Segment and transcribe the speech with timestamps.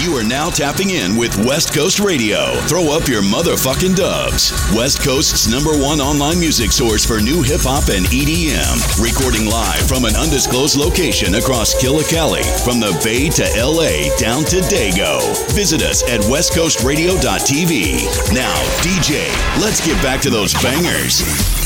[0.00, 2.56] You are now tapping in with West Coast Radio.
[2.62, 4.50] Throw up your motherfucking dubs.
[4.74, 8.80] West Coast's number one online music source for new hip hop and EDM.
[8.96, 14.64] Recording live from an undisclosed location across Killicali, from the Bay to LA down to
[14.72, 15.20] Dago.
[15.52, 18.32] Visit us at westcoastradio.tv.
[18.32, 19.28] Now, DJ,
[19.60, 21.59] let's get back to those bangers.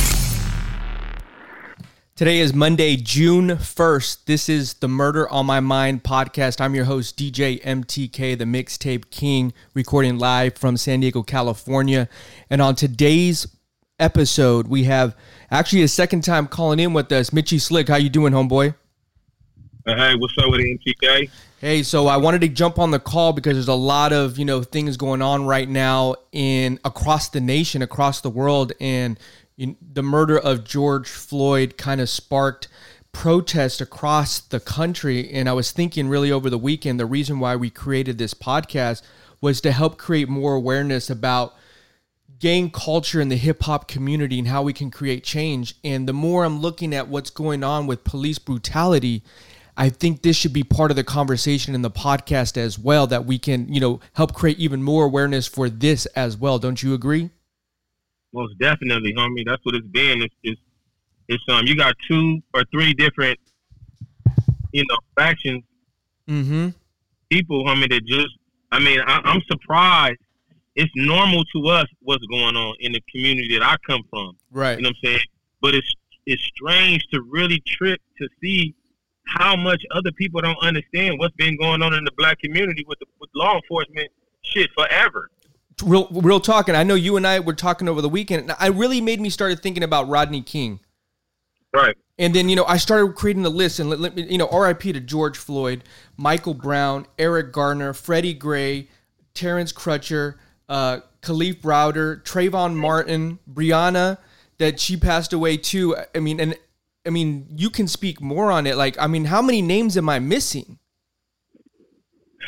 [2.16, 4.26] Today is Monday, June 1st.
[4.26, 6.60] This is the Murder on My Mind podcast.
[6.60, 12.08] I'm your host, DJ MTK, the Mixtape King, recording live from San Diego, California.
[12.48, 13.48] And on today's
[13.98, 15.16] episode, we have
[15.50, 17.88] actually a second time calling in with us, Mitchy Slick.
[17.88, 18.76] How you doing, homeboy?
[19.84, 21.28] Uh, hey, what's up with MTK?
[21.60, 24.44] Hey, so I wanted to jump on the call because there's a lot of, you
[24.44, 29.18] know, things going on right now in across the nation, across the world and
[29.56, 32.68] the murder of George Floyd kind of sparked
[33.12, 35.30] protest across the country.
[35.30, 39.02] And I was thinking really over the weekend, the reason why we created this podcast
[39.40, 41.54] was to help create more awareness about
[42.40, 45.76] gang culture in the hip hop community and how we can create change.
[45.84, 49.22] And the more I'm looking at what's going on with police brutality,
[49.76, 53.24] I think this should be part of the conversation in the podcast as well, that
[53.24, 56.58] we can, you know, help create even more awareness for this as well.
[56.58, 57.30] Don't you agree?
[58.34, 59.46] Most definitely, homie.
[59.46, 60.20] That's what it's been.
[60.22, 60.60] It's, it's,
[61.28, 63.38] it's um, you got two or three different,
[64.72, 65.62] you know, factions.
[66.28, 66.70] Mm-hmm.
[67.30, 68.36] People, homie, that just,
[68.72, 70.18] I mean, I, I'm surprised.
[70.74, 74.36] It's normal to us what's going on in the community that I come from.
[74.50, 74.76] Right.
[74.76, 75.20] You know what I'm saying?
[75.62, 75.94] But it's
[76.26, 78.74] it's strange to really trip to see
[79.26, 82.98] how much other people don't understand what's been going on in the black community with
[82.98, 84.10] the, with law enforcement
[84.42, 85.30] shit forever
[85.82, 86.74] real real talking.
[86.74, 88.42] I know you and I were talking over the weekend.
[88.42, 90.80] And I really made me started thinking about Rodney King.
[91.72, 91.96] Right.
[92.18, 94.48] And then you know I started creating the list and let, let me you know
[94.48, 94.92] R.I.P.
[94.92, 95.82] to George Floyd,
[96.16, 98.88] Michael Brown, Eric Garner, Freddie Gray,
[99.34, 100.36] Terrence Crutcher,
[100.68, 104.18] uh, Kalief Browder, Trayvon Martin, Breonna.
[104.58, 105.96] that she passed away too.
[106.14, 106.56] I mean, and
[107.04, 108.76] I mean you can speak more on it.
[108.76, 110.78] Like I mean, how many names am I missing?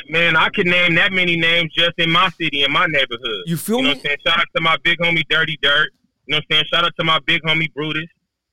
[0.09, 3.43] Man, I could name that many names just in my city, in my neighborhood.
[3.45, 3.95] You feel you know me?
[3.95, 4.17] What I'm saying?
[4.25, 5.89] Shout out to my big homie Dirty Dirt.
[6.25, 6.65] You know what I'm saying?
[6.71, 8.07] Shout out to my big homie Brutus.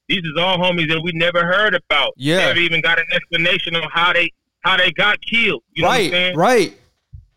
[0.09, 2.13] These is all homies that we never heard about.
[2.17, 2.39] Yeah.
[2.39, 5.63] Never even got an explanation on how they how they got killed.
[5.73, 6.37] You know right, what I'm saying?
[6.37, 6.79] Right.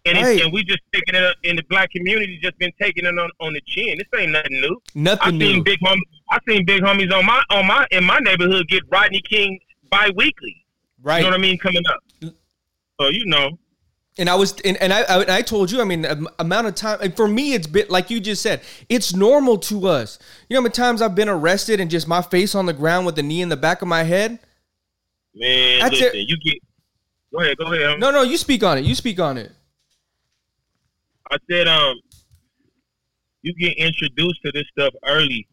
[0.05, 0.41] And, right.
[0.41, 3.29] and we just taking it up in the black community, just been taking it on,
[3.41, 3.97] on the chin.
[3.97, 4.81] This ain't nothing new.
[4.95, 5.45] Nothing new.
[5.45, 5.53] I new.
[5.55, 6.01] seen big homies.
[6.29, 10.65] I seen big homies on my on my in my neighborhood get Rodney King bi-weekly.
[11.01, 11.17] Right.
[11.17, 11.57] You know what I mean?
[11.57, 12.33] Coming up.
[12.99, 13.57] So you know
[14.17, 16.05] and I was and, and I, I, I told you I mean
[16.39, 20.19] amount of time for me it's been like you just said it's normal to us.
[20.49, 23.05] You know how many times I've been arrested and just my face on the ground
[23.05, 24.39] with the knee in the back of my head?
[25.35, 26.29] Man That's listen it.
[26.29, 26.61] you get
[27.33, 29.51] go ahead go ahead no no you speak on it you speak on it.
[31.31, 31.95] I said um
[33.43, 35.47] you get introduced to this stuff early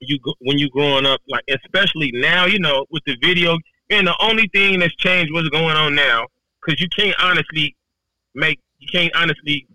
[0.00, 3.58] you when you growing up like especially now you know with the video
[3.90, 6.24] and the only thing that's changed what's going on now
[6.60, 7.74] because you can't honestly
[8.38, 9.66] make you can't honestly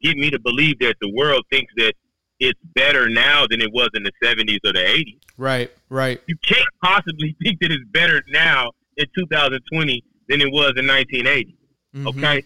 [0.00, 1.94] get me to believe that the world thinks that
[2.40, 5.18] it's better now than it was in the 70s or the 80s.
[5.36, 6.20] Right, right.
[6.26, 11.56] You can't possibly think that it's better now in 2020 than it was in 1980.
[11.96, 12.08] Mm-hmm.
[12.08, 12.44] Okay?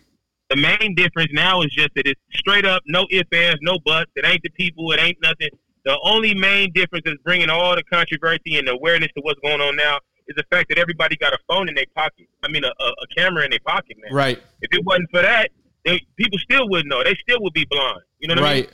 [0.51, 4.11] The main difference now is just that it's straight up, no ifs, ands, no buts.
[4.17, 5.49] It ain't the people, it ain't nothing.
[5.85, 9.61] The only main difference is bringing all the controversy and the awareness to what's going
[9.61, 9.99] on now
[10.29, 12.29] is the fact that everybody got a phone in their pocket.
[12.43, 14.13] I mean, a, a, a camera in their pocket man.
[14.13, 14.43] Right.
[14.61, 15.51] If it wasn't for that,
[15.85, 17.03] they, people still wouldn't know.
[17.03, 18.01] They still would be blind.
[18.19, 18.71] You know what right.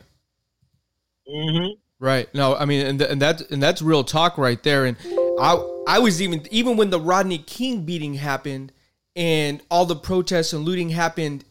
[1.27, 1.55] I mean?
[1.55, 2.05] Mm-hmm.
[2.05, 2.33] Right.
[2.35, 4.85] No, I mean, and, th- and that's and that's real talk right there.
[4.85, 4.97] And
[5.41, 5.57] I
[5.89, 8.73] I was even even when the Rodney King beating happened
[9.17, 11.45] and all the protests and looting happened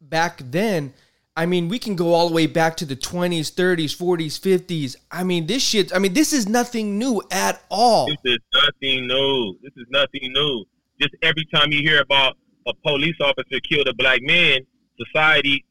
[0.00, 0.92] back then.
[1.34, 4.96] I mean, we can go all the way back to the 20s, 30s, 40s, 50s.
[5.10, 8.06] I mean, this shit, I mean, this is nothing new at all.
[8.06, 9.58] This is nothing new.
[9.62, 10.64] This is nothing new.
[11.00, 12.36] Just every time you hear about
[12.66, 14.60] a police officer killed a black man,
[14.98, 15.64] society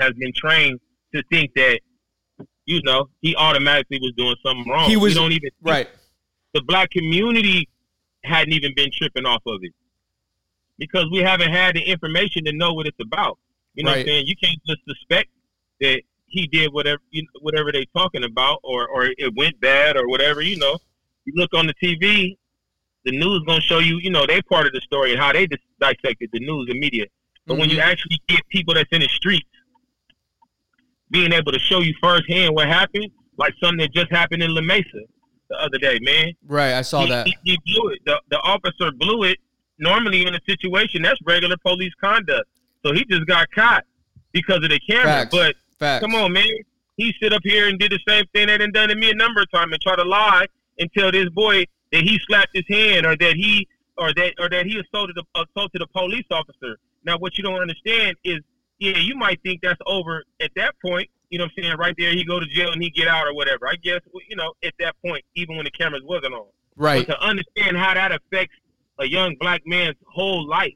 [0.00, 0.80] has been trained
[1.14, 1.78] to think that,
[2.66, 4.88] you know, he automatically was doing something wrong.
[4.88, 5.88] He was, we don't even, right.
[6.52, 7.68] The black community
[8.24, 9.72] hadn't even been tripping off of it
[10.78, 13.38] because we haven't had the information to know what it's about.
[13.74, 13.98] You know right.
[13.98, 14.26] what I'm saying?
[14.26, 15.28] You can't just suspect
[15.80, 19.96] that he did whatever you know, whatever they talking about, or or it went bad,
[19.96, 20.42] or whatever.
[20.42, 20.78] You know,
[21.24, 22.36] you look on the TV,
[23.04, 23.98] the news gonna show you.
[23.98, 26.78] You know, they part of the story and how they dis- dissected the news and
[26.78, 27.06] media.
[27.46, 27.60] But mm-hmm.
[27.60, 27.90] when you mm-hmm.
[27.90, 29.48] actually get people that's in the streets
[31.10, 34.62] being able to show you firsthand what happened, like something that just happened in La
[34.62, 34.84] Mesa
[35.50, 36.32] the other day, man.
[36.46, 37.26] Right, I saw he, that.
[37.26, 38.00] He, he blew it.
[38.06, 39.38] The, the officer blew it.
[39.78, 42.48] Normally, in a situation, that's regular police conduct
[42.84, 43.84] So he just got caught
[44.32, 45.04] because of the camera.
[45.04, 45.34] Facts.
[45.34, 46.00] But Facts.
[46.00, 46.46] come on, man.
[46.96, 49.42] He sit up here and did the same thing that done to me a number
[49.42, 50.46] of times and try to lie
[50.78, 53.66] and tell this boy that he slapped his hand or that he
[53.96, 56.78] or that or that he assaulted a, assaulted a police officer.
[57.04, 58.40] Now, what you don't understand is,
[58.78, 61.08] yeah, you might think that's over at that point.
[61.30, 61.76] You know what I'm saying?
[61.78, 63.66] Right there, he go to jail and he get out or whatever.
[63.66, 66.46] I guess you know at that point, even when the cameras wasn't on.
[66.76, 67.06] Right.
[67.06, 68.56] But to understand how that affects
[68.98, 70.74] a young black man's whole life,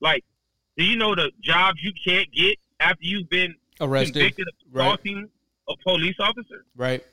[0.00, 0.24] like,
[0.76, 4.14] do you know the jobs you can't get after you've been Arrested.
[4.14, 4.84] convicted of Right.
[4.86, 5.30] assaulting
[5.68, 6.64] a police officer?
[6.76, 7.04] Right.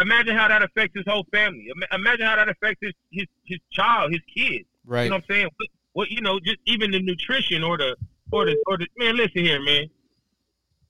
[0.00, 1.68] Imagine how that affects his whole family.
[1.92, 4.66] Imagine how that affects his his, his child, his kids.
[4.84, 5.04] Right.
[5.04, 5.48] You know what I'm saying?
[5.56, 7.96] What, what you know, just even the nutrition or the
[8.32, 9.16] or the or the man.
[9.16, 9.88] Listen here, man.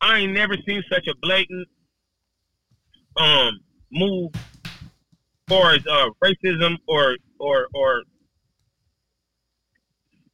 [0.00, 1.69] I ain't never seen such a blatant
[3.17, 3.61] um
[3.93, 4.32] move
[5.47, 8.03] far as uh, racism or or or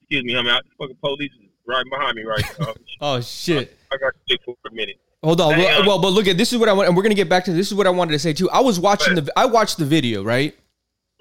[0.01, 1.31] excuse me, I mean, I, fucking police
[1.67, 2.75] right behind me right now.
[3.03, 3.77] Oh shit.
[3.91, 5.01] I got to stick for a minute.
[5.23, 5.57] Hold on.
[5.57, 7.45] Well, well, but look at this is what I want, and we're gonna get back
[7.45, 8.49] to this is what I wanted to say too.
[8.51, 10.55] I was watching the, I watched the video, right?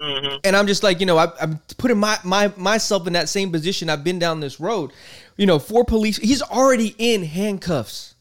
[0.00, 3.28] hmm and I'm just like, you know, I, I'm putting my, my myself in that
[3.28, 3.90] same position.
[3.90, 4.92] I've been down this road,
[5.36, 6.16] you know, for police.
[6.16, 8.14] He's already in handcuffs.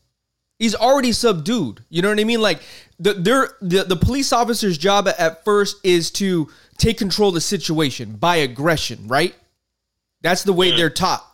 [0.58, 1.86] He's already subdued.
[1.90, 2.42] You know what I mean?
[2.42, 2.62] Like
[3.00, 7.36] the they're, the the police officer's job at, at first is to take control of
[7.36, 9.34] the situation by aggression, right?
[10.22, 11.26] That's the way they're taught.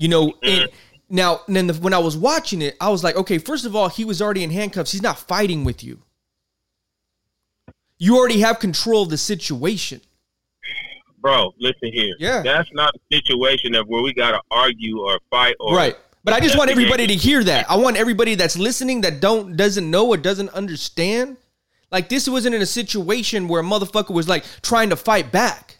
[0.00, 0.74] You know, and mm-hmm.
[1.08, 3.76] now and then the, when I was watching it, I was like, okay, first of
[3.76, 4.90] all, he was already in handcuffs.
[4.90, 6.02] He's not fighting with you.
[7.98, 10.00] You already have control of the situation.
[11.20, 12.16] Bro, listen here.
[12.18, 12.42] Yeah.
[12.42, 16.40] That's not a situation of where we gotta argue or fight or right but i
[16.40, 20.06] just want everybody to hear that i want everybody that's listening that don't doesn't know
[20.08, 21.38] or doesn't understand
[21.90, 25.78] like this wasn't in a situation where a motherfucker was like trying to fight back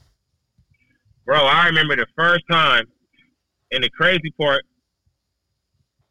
[1.31, 2.87] Bro, I remember the first time,
[3.72, 4.62] and the crazy part,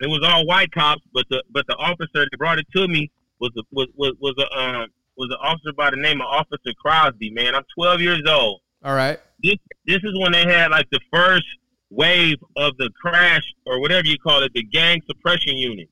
[0.02, 3.12] it was all white cops, but the but the officer that brought it to me
[3.40, 6.74] was a, was was was a um was an officer by the name of Officer
[6.82, 7.30] Crosby.
[7.32, 8.62] Man, I'm 12 years old.
[8.84, 11.46] all right This this is when they had like the first
[11.90, 15.90] wave of the crash or whatever you call it, the gang suppression unit.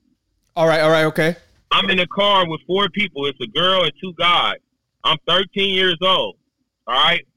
[0.55, 1.35] all right all right okay
[1.71, 3.25] I'm in a car with four people.
[3.25, 4.55] It's a girl and two guys.
[5.03, 6.37] I'm 13 years old.
[6.87, 7.27] All right.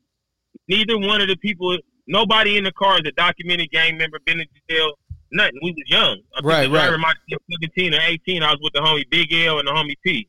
[0.68, 1.76] Neither one of the people,
[2.06, 4.92] nobody in the car is a documented gang member, been in jail,
[5.32, 5.58] nothing.
[5.62, 6.20] We was young.
[6.36, 6.98] I Right, right.
[6.98, 8.42] might be 17 or 18.
[8.42, 10.28] I was with the homie Big L and the homie P.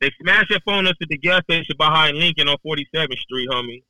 [0.00, 3.82] They smashed up on us at the gas station behind Lincoln on 47th Street, homie.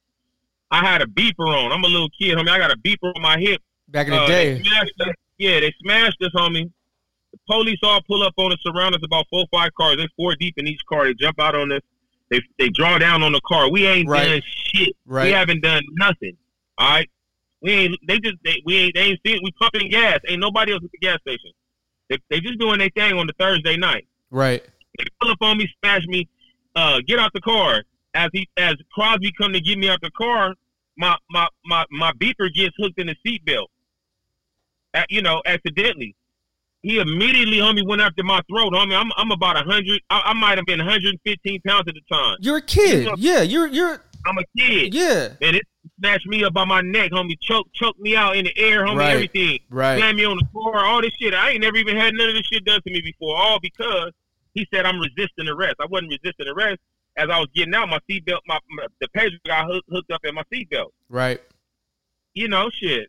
[0.71, 1.73] I had a beeper on.
[1.73, 2.49] I'm a little kid, homie.
[2.51, 3.61] I got a beeper on my hip.
[3.89, 5.13] back in the Uh, day They.
[5.39, 6.71] Yeah, they smashed us, homie.
[7.33, 9.97] The police all pull up on us, surround us about four, five cars.
[9.99, 11.05] There's four deep in each car.
[11.05, 11.81] They jump out on us.
[12.31, 13.71] They they draw down on the car.
[13.71, 14.29] We ain't Right.
[14.29, 14.97] done shit.
[15.07, 15.25] Right.
[15.27, 16.37] We haven't done nothing.
[16.77, 17.11] All right.
[17.63, 17.97] We ain't.
[18.07, 18.37] They just.
[18.45, 18.95] They, we ain't.
[18.95, 19.41] They ain't seen.
[19.43, 20.21] We pumping gas.
[20.29, 21.51] Ain't nobody else at the gas station.
[22.09, 24.07] They, they just doing their thing on the Thursday night.
[24.31, 24.65] right
[24.99, 26.27] They pull up on me, smash me,
[26.75, 27.83] uh, get out the car.
[28.15, 30.55] As he as Crosby come to get me out the car,
[30.97, 33.67] my my my, my beeper gets hooked in the seatbelt.
[35.09, 36.15] You know, accidentally.
[36.83, 38.95] He immediately, homie, went after my throat, homie.
[38.95, 40.01] I'm I'm about a hundred.
[40.11, 42.37] I, I might have been 115 pounds at the time.
[42.41, 45.63] you're a kid yeah you're you're I'm a kid, yeah and it
[45.99, 47.39] snatched me up by my neck, homie.
[47.41, 48.97] Choke choked me out in the air, homie.
[48.97, 49.11] Right.
[49.13, 51.35] Everything right slammed me on the floor, all this shit.
[51.35, 53.37] I ain't never even had none of this shit done to me before.
[53.37, 54.13] All because
[54.55, 55.77] he said I'm resisting arrest.
[55.81, 56.79] I wasn't resisting arrest.
[57.17, 60.21] As I was getting out, my seatbelt, my, my the pager got hook, hooked up
[60.25, 60.91] in my seatbelt.
[61.09, 61.41] right
[62.35, 63.09] You know, shit.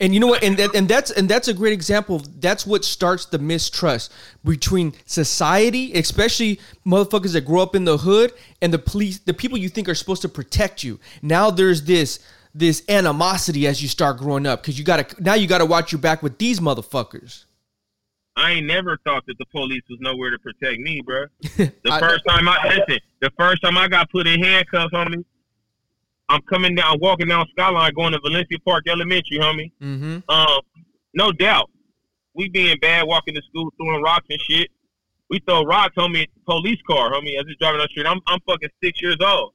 [0.00, 0.44] And you know what?
[0.44, 2.22] And that, and that's and that's a great example.
[2.38, 4.12] That's what starts the mistrust
[4.44, 9.58] between society, especially motherfuckers that grow up in the hood, and the police, the people
[9.58, 11.00] you think are supposed to protect you.
[11.20, 12.20] Now there's this
[12.54, 16.00] this animosity as you start growing up because you gotta now you gotta watch your
[16.00, 17.44] back with these motherfuckers.
[18.36, 21.24] I ain't never thought that the police was nowhere to protect me, bro.
[21.56, 25.24] The I- first time I listen, the first time I got put in handcuffs, homie.
[26.28, 29.72] I'm coming down, walking down Skyline, going to Valencia Park Elementary, homie.
[29.82, 30.18] Mm-hmm.
[30.28, 30.60] Um,
[31.14, 31.70] no doubt.
[32.34, 34.70] We being bad, walking to school, throwing rocks and shit.
[35.30, 38.06] We throw rocks, homie, at the police car, homie, as he's driving down the street.
[38.06, 39.52] I'm, I'm fucking six years old.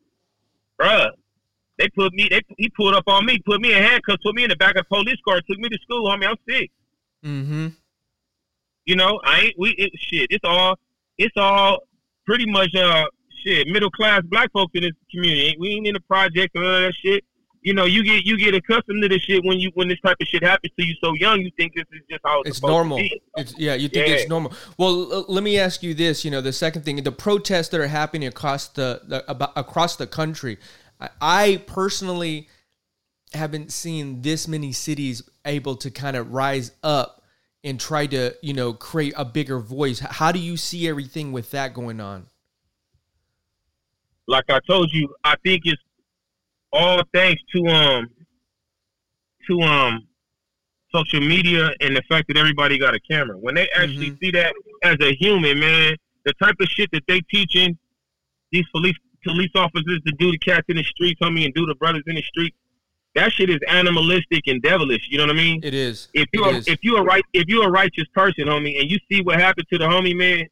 [0.80, 1.12] Bruh.
[1.80, 4.44] They put me, they, he pulled up on me, put me in handcuffs, put me
[4.44, 6.28] in the back of the police car, took me to school, homie.
[6.28, 6.72] I'm sick.
[7.26, 7.68] Mm-hmm.
[8.86, 10.78] You know, I ain't, we, it, shit, it's all,
[11.18, 11.80] it's all
[12.26, 13.06] pretty much, uh,
[13.46, 15.56] shit, middle class black folks in this community.
[15.60, 17.24] We ain't in the project or that shit.
[17.62, 20.18] You know, you get you get accustomed to this shit when you when this type
[20.20, 21.40] of shit happens to you so young.
[21.40, 22.98] You think this is just how it's, It's normal.
[22.98, 23.22] To be.
[23.38, 24.16] It's yeah, you think Yeah.
[24.16, 24.52] it's normal.
[24.78, 26.26] Well, l- let me ask you this.
[26.26, 29.96] You know, the second thing, the protests that are happening across the, the about, across
[29.96, 30.58] the country.
[31.00, 32.50] I, I personally,
[33.34, 37.24] haven't seen this many cities able to kind of rise up
[37.64, 40.00] and try to, you know, create a bigger voice.
[40.00, 42.28] How do you see everything with that going on?
[44.28, 45.82] Like I told you, I think it's
[46.72, 48.10] all thanks to um
[49.48, 50.08] to um
[50.94, 53.38] social media and the fact that everybody got a camera.
[53.38, 54.26] When they actually mm-hmm.
[54.26, 54.54] see that
[54.84, 57.78] as a human, man, the type of shit that they teaching
[58.52, 61.76] these police police officers to do the cats in the streets, homie, and do the
[61.76, 62.54] brothers in the street,
[63.16, 65.08] that shit is animalistic and devilish.
[65.10, 65.62] You know what I mean?
[65.64, 66.10] It is.
[66.14, 69.00] If you are, if you are right if you're a righteous person, homie, and you
[69.12, 70.48] see what happened to the homie man,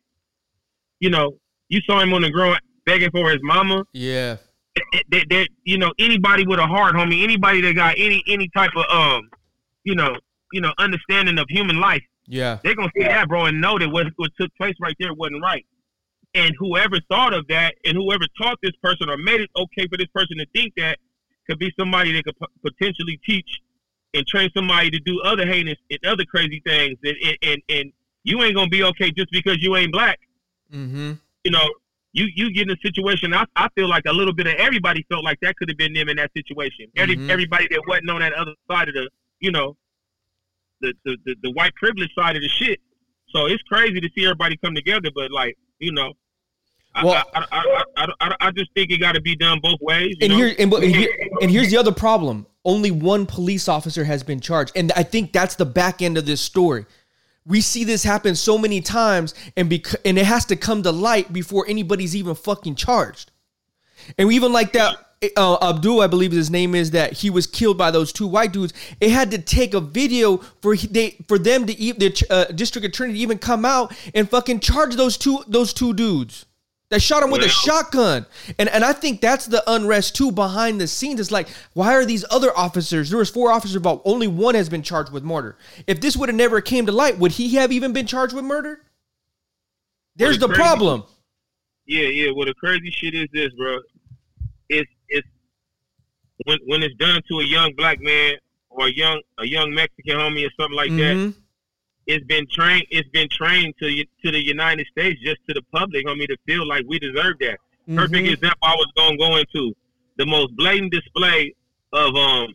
[0.99, 1.37] you know,
[1.69, 3.83] you saw him on the ground begging for his mama.
[3.93, 4.38] Yeah.
[5.09, 8.71] That, that, you know anybody with a heart, homie, anybody that got any any type
[8.75, 9.29] of um,
[9.83, 10.15] you know,
[10.53, 12.03] you know, understanding of human life.
[12.25, 12.59] Yeah.
[12.63, 15.41] They're gonna see that, bro, and know that what what took place right there wasn't
[15.41, 15.65] right.
[16.33, 19.97] And whoever thought of that, and whoever taught this person or made it okay for
[19.97, 20.97] this person to think that,
[21.47, 23.59] could be somebody that could p- potentially teach
[24.13, 26.97] and train somebody to do other heinous and other crazy things.
[27.03, 30.19] And and, and, and you ain't gonna be okay just because you ain't black.
[30.71, 31.13] Mm-hmm.
[31.43, 31.67] You know,
[32.13, 33.33] you you get in a situation.
[33.33, 35.93] I, I feel like a little bit of everybody felt like that could have been
[35.93, 36.87] them in that situation.
[36.97, 37.29] Every, mm-hmm.
[37.29, 39.75] Everybody that wasn't on that other side of the, you know,
[40.81, 42.79] the, the, the the white privilege side of the shit.
[43.29, 45.09] So it's crazy to see everybody come together.
[45.15, 46.13] But like, you know,
[47.01, 50.15] well, I, I, I, I, I just think it got to be done both ways.
[50.21, 51.09] and here, and, and, here,
[51.41, 55.31] and here's the other problem: only one police officer has been charged, and I think
[55.31, 56.85] that's the back end of this story.
[57.45, 60.91] We see this happen so many times, and bec- and it has to come to
[60.91, 63.31] light before anybody's even fucking charged.
[64.17, 64.98] And even like that
[65.38, 68.51] uh, Abdul, I believe his name is, that he was killed by those two white
[68.51, 68.74] dudes.
[69.00, 72.86] It had to take a video for they for them to even the uh, district
[72.88, 76.45] attorney to even come out and fucking charge those two those two dudes
[76.91, 78.25] that shot him with a shotgun.
[78.60, 81.19] And and I think that's the unrest too behind the scenes.
[81.19, 83.10] It's like, why are these other officers?
[83.10, 84.03] There was four officers involved.
[84.05, 85.57] Only one has been charged with murder.
[85.88, 88.43] If this would have never came to light, would he have even been charged with
[88.43, 88.81] murder?
[90.17, 91.03] There's the, the crazy, problem.
[91.88, 92.31] Yeah, yeah.
[92.36, 93.79] Well, the crazy shit is this, bro.
[94.67, 95.27] It's it's
[96.45, 98.36] when when it's done to a young black man
[98.69, 101.29] or a young a young Mexican homie or something like mm-hmm.
[101.29, 101.33] that
[102.08, 106.05] it's been trained it's been trained to to the United States just to the public
[106.08, 107.60] I mean to feel like we deserve that.
[107.88, 107.98] Mm-hmm.
[107.98, 109.74] Perfect example I was gonna go into
[110.17, 111.53] the most blatant display
[111.93, 112.53] of um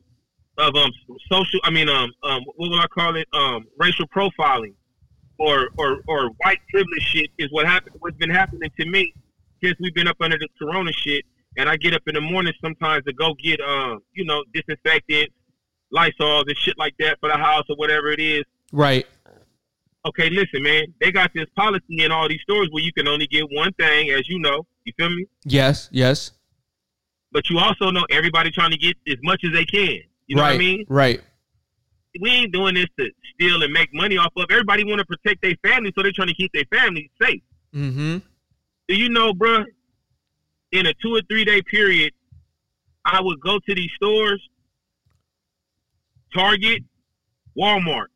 [0.58, 0.90] of um
[1.30, 4.74] social I mean um um what will I call it um racial profiling
[5.38, 9.12] or or or white privilege shit is what happened what's been happening to me
[9.62, 11.24] since we've been up under the corona shit
[11.56, 15.30] and I get up in the morning sometimes to go get um you know disinfectant
[15.90, 19.06] Lysol and shit like that for the house or whatever it is right
[20.06, 23.26] okay, listen, man, they got this policy in all these stores where you can only
[23.26, 24.66] get one thing, as you know.
[24.84, 25.26] You feel me?
[25.44, 26.32] Yes, yes.
[27.32, 29.98] But you also know everybody trying to get as much as they can.
[30.26, 30.84] You know right, what I mean?
[30.88, 31.20] Right.
[32.20, 34.46] We ain't doing this to steal and make money off of.
[34.50, 37.42] Everybody want to protect their family, so they're trying to keep their family safe.
[37.74, 38.18] Mm-hmm.
[38.88, 39.64] Do you know, bruh?
[40.72, 42.12] In a two or three day period,
[43.04, 44.42] I would go to these stores,
[46.34, 46.82] Target,
[47.56, 48.06] Walmart,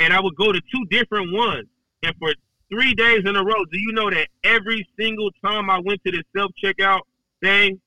[0.00, 1.66] and I would go to two different ones.
[2.02, 2.34] And for
[2.70, 6.12] three days in a row, do you know that every single time I went to
[6.12, 7.00] the self checkout
[7.42, 7.80] thing,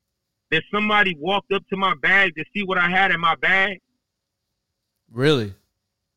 [0.52, 3.80] that somebody walked up to my bag to see what I had in my bag?
[5.12, 5.54] Really?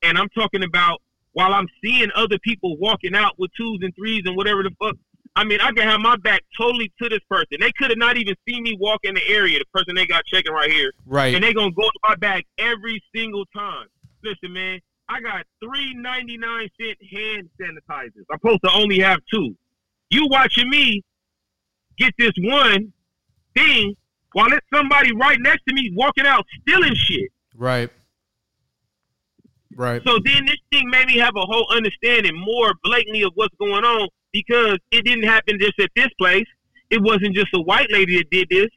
[0.02, 1.00] And I'm talking about
[1.32, 4.96] while I'm seeing other people walking out with twos and threes and whatever the fuck.
[5.36, 7.58] I mean, I can have my back totally to this person.
[7.60, 10.24] They could have not even seen me walk in the area, the person they got
[10.26, 10.92] checking right here.
[11.06, 11.34] Right.
[11.34, 13.86] And they gonna go to my bag every single time.
[14.24, 14.80] Listen, man,
[15.10, 18.24] I got three 99 cent hand sanitizers.
[18.30, 19.56] I'm supposed to only have two.
[20.10, 21.02] You watching me
[21.98, 22.92] get this one
[23.56, 23.96] thing
[24.32, 27.28] while it's somebody right next to me walking out stealing shit.
[27.56, 27.90] Right.
[29.74, 30.00] Right.
[30.06, 33.84] So then this thing made me have a whole understanding more blatantly of what's going
[33.84, 36.46] on because it didn't happen just at this place.
[36.90, 38.68] It wasn't just a white lady that did this.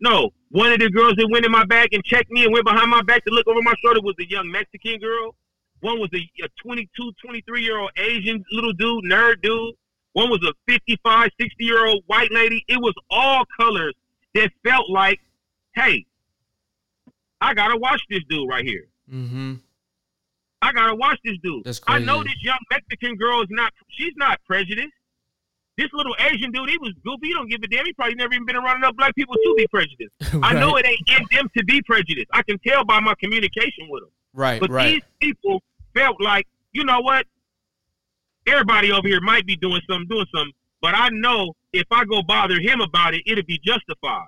[0.00, 2.64] No, one of the girls that went in my bag and checked me and went
[2.64, 5.34] behind my back to look over my shoulder was a young Mexican girl.
[5.82, 9.74] One was a, a 22, 23 year old Asian little dude, nerd dude.
[10.12, 12.64] One was a 55, 60 year old white lady.
[12.68, 13.94] It was all colors
[14.34, 15.18] that felt like,
[15.74, 16.06] hey,
[17.40, 18.86] I gotta watch this dude right here.
[19.12, 19.54] Mm-hmm.
[20.62, 21.64] I gotta watch this dude.
[21.64, 22.02] That's crazy.
[22.02, 23.72] I know this young Mexican girl is not.
[23.88, 24.92] She's not prejudiced.
[25.76, 27.28] This little Asian dude, he was goofy.
[27.28, 27.86] He don't give a damn.
[27.86, 30.12] He probably never even been around enough black people to be prejudiced.
[30.34, 30.40] right.
[30.42, 32.28] I know it ain't in them to be prejudiced.
[32.32, 34.10] I can tell by my communication with them.
[34.34, 34.60] Right.
[34.60, 34.92] But right.
[34.92, 35.62] these people
[35.94, 37.26] felt like, you know what?
[38.46, 42.22] Everybody over here might be doing something, doing something, but I know if I go
[42.22, 44.26] bother him about it, it'll be justified.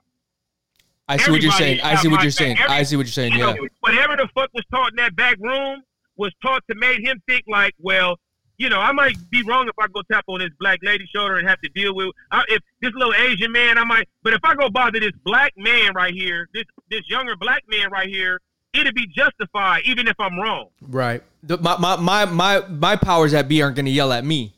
[1.09, 1.80] I see what you're saying.
[1.83, 2.59] I see what you're saying.
[2.59, 3.33] Every, I see what you're saying.
[3.33, 3.52] Yeah.
[3.52, 5.83] Know, whatever the fuck was taught in that back room
[6.16, 8.16] was taught to make him think like, well,
[8.56, 11.37] you know, I might be wrong if I go tap on this black lady shoulder
[11.37, 13.78] and have to deal with I, if this little Asian man.
[13.78, 17.37] I might, but if I go bother this black man right here, this this younger
[17.37, 18.40] black man right here,
[18.75, 20.69] it'd be justified even if I'm wrong.
[20.83, 21.23] Right.
[21.43, 24.54] The, my, my my my my powers that be aren't going to yell at me.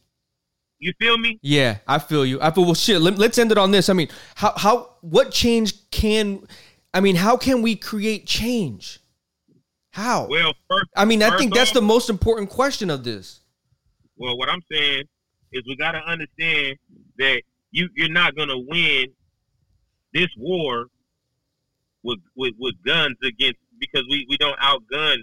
[0.78, 1.38] You feel me?
[1.42, 2.40] Yeah, I feel you.
[2.40, 2.75] I feel well.
[2.75, 3.00] Shit.
[3.00, 3.88] Let, let's end it on this.
[3.88, 6.46] I mean, how how what change can?
[6.92, 9.00] I mean, how can we create change?
[9.90, 10.26] How?
[10.26, 13.40] Well, first, I mean, I think that's the most important question of this.
[14.18, 15.04] Well, what I'm saying
[15.52, 16.76] is we got to understand
[17.18, 19.06] that you you're not going to win
[20.12, 20.87] this war
[22.02, 25.18] with, with with guns against because we we don't outgun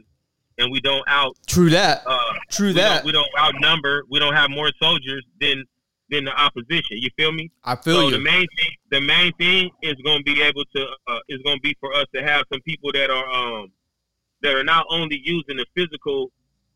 [0.58, 1.36] and we don't out.
[1.48, 2.04] True that.
[2.06, 2.18] Uh,
[2.50, 2.98] True we that.
[2.98, 4.04] Don't, we don't outnumber.
[4.10, 5.66] We don't have more soldiers than
[6.10, 6.98] than the opposition.
[6.98, 7.52] You feel me?
[7.64, 8.12] I feel so you.
[8.12, 11.58] The main thing, the main thing is going to be able to uh, is going
[11.58, 13.72] to be for us to have some people that are um
[14.42, 16.32] that are not only using the physical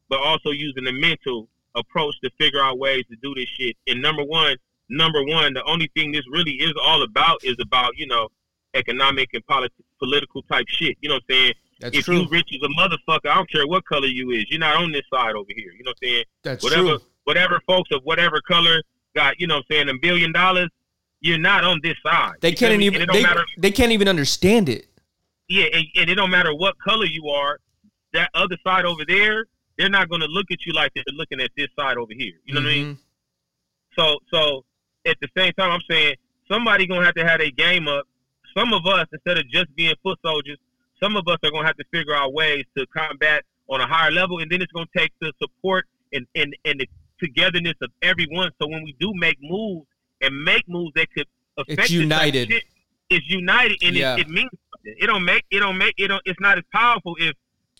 [0.09, 3.75] but also using the mental approach to figure out ways to do this shit.
[3.87, 4.55] And number one,
[4.89, 8.29] number one, the only thing this really is all about is about you know
[8.73, 10.97] economic and polit- political type shit.
[11.01, 11.53] You know what I'm saying?
[11.79, 12.21] That's if true.
[12.21, 14.45] you rich as a motherfucker, I don't care what color you is.
[14.49, 15.71] You're not on this side over here.
[15.77, 16.23] You know what I'm saying?
[16.43, 17.01] That's whatever, true.
[17.25, 18.81] Whatever folks of whatever color
[19.15, 20.69] got, you know what I'm saying, a billion dollars,
[21.21, 22.35] you're not on this side.
[22.41, 24.87] They can't even they, matter, they can't even understand it.
[25.49, 27.59] Yeah, and, and, it don't matter what color you are,
[28.13, 29.45] that other side over there,
[29.77, 32.33] they're not gonna look at you like they're looking at this side over here.
[32.45, 32.67] You know mm-hmm.
[32.67, 32.85] what I mean?
[32.95, 33.01] Mm-hmm.
[33.99, 34.65] So so
[35.05, 36.15] at the same time I'm saying
[36.49, 38.05] somebody gonna have to have a game up.
[38.57, 40.57] Some of us, instead of just being foot soldiers,
[41.01, 43.87] some of us are going to have to figure out ways to combat on a
[43.87, 46.87] higher level, and then it's going to take the support and, and, and the
[47.19, 48.51] togetherness of everyone.
[48.61, 49.87] So when we do make moves
[50.21, 51.27] and make moves that could
[51.57, 52.49] affect it's united.
[52.49, 52.63] Shit,
[53.09, 54.15] it's united, and yeah.
[54.15, 54.95] it, it, means something.
[54.99, 56.21] It don't make it don't make it don't.
[56.25, 57.33] It's not as powerful if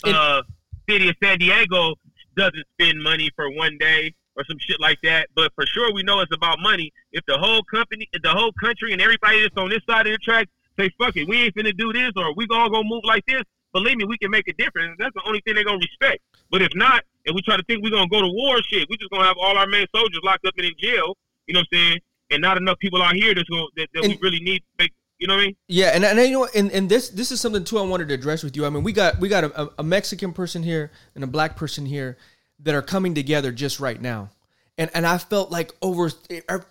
[0.05, 0.43] it, uh,
[0.89, 1.95] city of San Diego
[2.35, 5.27] doesn't spend money for one day or some shit like that.
[5.35, 6.93] But for sure, we know it's about money.
[7.11, 10.19] If the whole company, the whole country, and everybody that's on this side of the
[10.19, 10.47] track
[10.79, 13.25] say, fuck it, we ain't finna do this or we all gonna go move like
[13.27, 14.95] this, believe me, we can make a difference.
[14.99, 16.21] That's the only thing they're gonna respect.
[16.51, 18.97] But if not, and we try to think we're gonna go to war, shit, we
[18.97, 21.15] just gonna have all our main soldiers locked up in jail.
[21.47, 21.99] You know what I'm saying?
[22.31, 24.63] And not enough people out here that's going that, that and, we really need.
[24.79, 25.55] Make, you know what I mean?
[25.67, 28.13] Yeah, and and you know, and, and this this is something too I wanted to
[28.13, 28.65] address with you.
[28.65, 31.85] I mean, we got we got a, a Mexican person here and a black person
[31.85, 32.17] here
[32.59, 34.29] that are coming together just right now,
[34.77, 36.11] and and I felt like over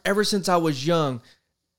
[0.05, 1.21] ever since I was young,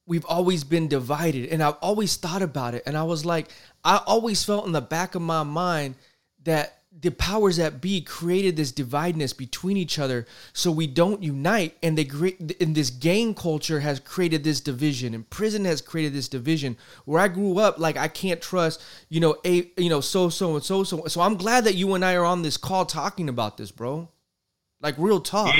[0.08, 3.50] we've always been divided and I've always thought about it and I was like
[3.84, 5.96] I always felt in the back of my mind
[6.44, 11.78] that the powers that be created this dividedness between each other so we don't unite
[11.84, 12.10] and they
[12.60, 16.76] in this gang culture has created this division and prison has created this division.
[17.06, 20.56] Where I grew up like I can't trust you know a you know so so
[20.56, 23.30] and so so so I'm glad that you and I are on this call talking
[23.30, 24.10] about this bro.
[24.82, 25.54] Like real talk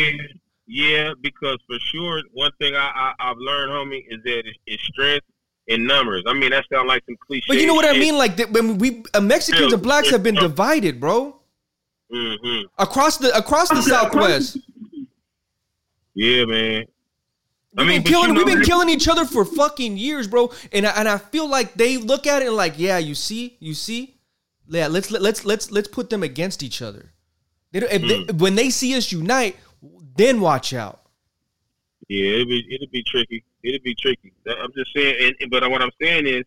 [0.68, 4.84] yeah because for sure, one thing I, I have learned, homie, is that it's, it's,
[4.84, 5.26] strength
[5.68, 6.24] in numbers.
[6.28, 7.46] I mean, that sounds like some cliche.
[7.48, 7.96] But you know what shit.
[7.96, 8.18] I mean?
[8.18, 11.40] Like that, when we uh, Mexicans and blacks have been divided, bro.
[12.14, 12.68] Mm-hmm.
[12.78, 14.58] Across the across the Southwest.
[16.16, 16.86] Yeah, man.
[17.78, 20.28] I we've mean, been killing, you know, we've been killing each other for fucking years,
[20.28, 20.52] bro.
[20.72, 23.56] And I, and I feel like they look at it and like, yeah, you see,
[23.60, 24.18] you see,
[24.68, 27.14] yeah, let's let's let's let's put them against each other.
[27.72, 28.28] They, mm.
[28.28, 29.58] they, when they see us unite,
[30.18, 31.02] then watch out.
[32.10, 33.44] Yeah, it'd be it'd be tricky.
[33.64, 34.34] It'd be tricky.
[34.48, 36.44] I'm just saying, and, but what I'm saying is,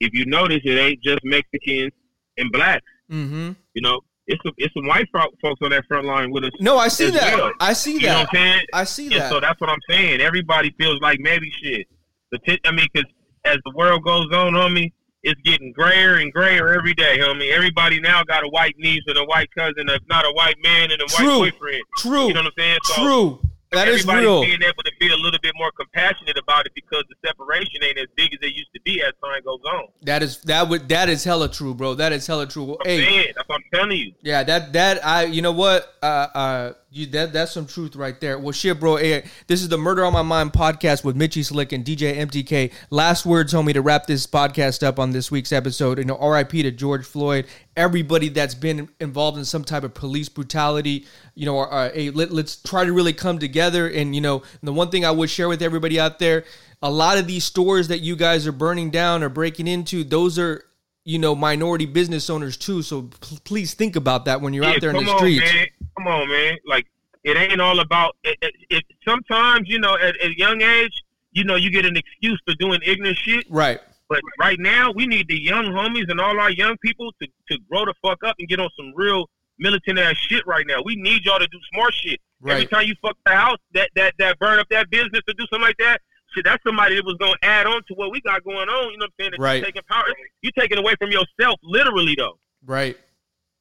[0.00, 1.92] if you notice, it ain't just Mexicans
[2.38, 2.84] and blacks.
[3.10, 3.52] Mm-hmm.
[3.74, 6.52] You know, it's some it's some white folks on that front line with us.
[6.60, 7.36] No, I see that.
[7.36, 7.52] Well.
[7.60, 8.06] I see you that.
[8.06, 8.66] Know what I'm saying?
[8.72, 9.30] I see and that.
[9.30, 10.20] So that's what I'm saying.
[10.20, 11.86] Everybody feels like maybe shit.
[12.32, 13.10] The t- I mean, because
[13.44, 14.92] as the world goes on, homie,
[15.26, 17.50] it's getting grayer and grayer every day, homie.
[17.52, 20.92] Everybody now got a white niece and a white cousin, if not a white man
[20.92, 21.40] and a True.
[21.40, 21.82] white boyfriend.
[21.98, 22.28] True.
[22.28, 22.78] You know what I'm saying?
[22.84, 23.40] So True.
[23.72, 24.42] That is real.
[24.42, 27.98] being able to be a little bit more compassionate about it because the separation ain't
[27.98, 29.88] as big as it used to be as time goes on.
[30.02, 31.94] That is that would that is hella true, bro.
[31.94, 32.78] That is hella true.
[32.84, 34.12] Hey, saying, that's what I'm telling you.
[34.22, 38.18] Yeah, that that I you know what uh uh you that that's some truth right
[38.20, 38.38] there.
[38.38, 38.96] Well, shit, bro.
[38.96, 42.72] Hey, this is the Murder on My Mind podcast with Mitchy Slick and DJ MTK.
[42.90, 45.98] Last words, homie, to wrap this podcast up on this week's episode.
[45.98, 46.62] You know, R.I.P.
[46.62, 47.46] to George Floyd.
[47.76, 51.06] Everybody that's been involved in some type of police brutality.
[51.34, 53.88] You know, uh, hey, let, let's try to really come together.
[53.88, 56.44] And you know, the one thing I would share with everybody out there,
[56.80, 60.38] a lot of these stores that you guys are burning down or breaking into, those
[60.38, 60.64] are
[61.04, 62.82] you know minority business owners too.
[62.82, 63.02] So
[63.44, 65.52] please think about that when you're yeah, out there in the streets.
[65.52, 65.66] Man.
[65.96, 66.56] Come on, man.
[66.66, 66.86] Like
[67.24, 68.38] it ain't all about it.
[68.42, 71.96] it, it sometimes you know at, at a young age, you know, you get an
[71.96, 73.46] excuse for doing ignorant shit.
[73.50, 73.78] Right.
[74.08, 77.58] But right now, we need the young homies and all our young people to, to
[77.70, 79.28] grow the fuck up and get on some real
[79.58, 80.80] militant ass shit right now.
[80.84, 82.20] We need y'all to do smart shit.
[82.40, 82.54] Right.
[82.54, 85.46] Every time you fuck the house, that that that burn up that business or do
[85.50, 86.00] something like that,
[86.34, 88.92] shit, that's somebody that was gonna add on to what we got going on.
[88.92, 89.30] You know what I'm saying?
[89.32, 89.64] That right.
[89.64, 90.04] taking power.
[90.42, 92.38] you're taking away from yourself, literally though.
[92.64, 92.96] Right.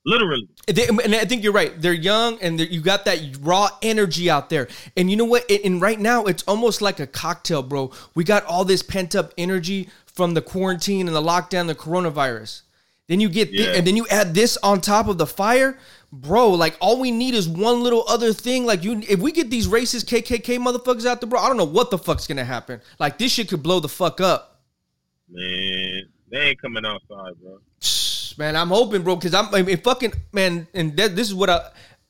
[0.06, 0.48] Literally.
[0.68, 1.80] And I think you're right.
[1.82, 4.68] They're young and they're, you got that raw energy out there.
[4.96, 5.50] And you know what?
[5.50, 7.92] And right now, it's almost like a cocktail, bro.
[8.14, 12.62] We got all this pent up energy from the quarantine and the lockdown, the coronavirus.
[13.08, 13.66] Then you get, yeah.
[13.66, 15.78] th- and then you add this on top of the fire,
[16.12, 16.52] bro.
[16.52, 18.66] Like all we need is one little other thing.
[18.66, 21.66] Like you, if we get these racist KKK motherfuckers out there, bro, I don't know
[21.66, 22.80] what the fuck's gonna happen.
[23.00, 24.62] Like this shit could blow the fuck up.
[25.30, 27.60] Man, they ain't coming outside, bro.
[28.38, 31.50] Man, I'm hoping, bro, because I'm I mean, fucking man, and that, this is what
[31.50, 31.70] I,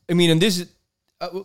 [0.10, 0.72] I mean, and this is.
[1.22, 1.42] Uh,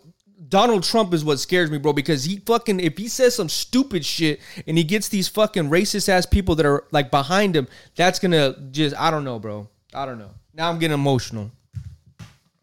[0.48, 4.04] Donald Trump is what scares me, bro, because he fucking if he says some stupid
[4.04, 8.18] shit and he gets these fucking racist ass people that are like behind him, that's
[8.18, 9.68] gonna just I don't know, bro.
[9.94, 10.30] I don't know.
[10.54, 11.50] Now I'm getting emotional.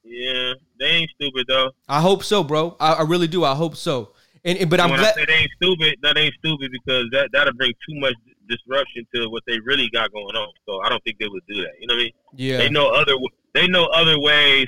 [0.03, 1.71] Yeah, they ain't stupid though.
[1.88, 2.75] I hope so, bro.
[2.80, 3.43] I, I really do.
[3.43, 4.13] I hope so.
[4.43, 5.97] And, and but I'm glad they ain't stupid.
[6.01, 8.15] That ain't stupid because that that'll bring too much
[8.47, 10.51] disruption to what they really got going on.
[10.67, 11.73] So I don't think they would do that.
[11.79, 12.12] You know what I mean?
[12.36, 12.57] Yeah.
[12.57, 13.13] They know other
[13.53, 14.67] they know other ways,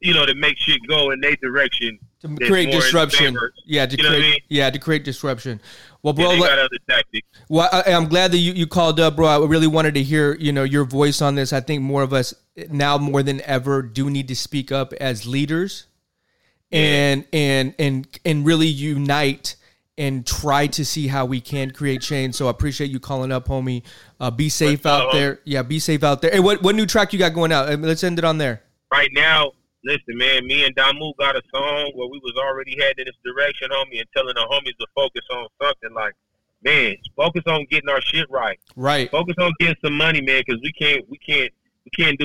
[0.00, 3.36] you know, to make shit go in their direction to create disruption.
[3.64, 4.40] Yeah, to you create, I mean?
[4.48, 5.60] yeah, to create disruption.
[6.02, 7.26] Well, bro, yeah, got other tactics.
[7.48, 9.26] Well, I, am glad that you, you called up, bro.
[9.26, 11.52] I really wanted to hear you know your voice on this.
[11.52, 12.34] I think more of us
[12.70, 15.86] now more than ever do need to speak up as leaders,
[16.70, 16.80] yeah.
[16.80, 19.56] and and and and really unite
[20.00, 22.34] and try to see how we can create change.
[22.34, 23.82] So I appreciate you calling up, homie.
[24.18, 25.40] Uh, be safe out there.
[25.44, 26.30] Yeah, be safe out there.
[26.30, 27.78] Hey, what what new track you got going out?
[27.78, 28.62] Let's end it on there.
[28.90, 29.52] Right now,
[29.84, 33.14] listen, man, me and Damu got a song where we was already heading in this
[33.22, 36.14] direction, homie, and telling the homies to focus on something like,
[36.64, 38.58] man, focus on getting our shit right.
[38.76, 39.10] Right.
[39.10, 41.52] Focus on getting some money, man, because we can't, we can't,
[41.84, 42.18] we can't do